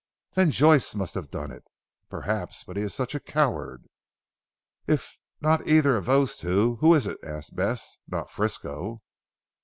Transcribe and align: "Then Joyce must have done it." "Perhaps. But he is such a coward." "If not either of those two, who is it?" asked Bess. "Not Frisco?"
"Then 0.33 0.49
Joyce 0.49 0.95
must 0.95 1.13
have 1.13 1.29
done 1.29 1.51
it." 1.51 1.63
"Perhaps. 2.09 2.63
But 2.63 2.75
he 2.75 2.81
is 2.81 2.91
such 2.91 3.13
a 3.13 3.19
coward." 3.19 3.85
"If 4.87 5.19
not 5.41 5.67
either 5.67 5.95
of 5.95 6.07
those 6.07 6.37
two, 6.37 6.77
who 6.77 6.95
is 6.95 7.05
it?" 7.05 7.19
asked 7.23 7.55
Bess. 7.55 7.99
"Not 8.07 8.31
Frisco?" 8.31 9.03